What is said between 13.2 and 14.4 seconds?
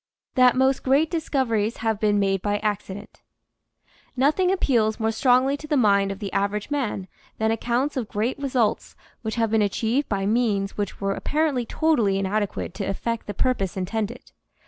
the purpose intended.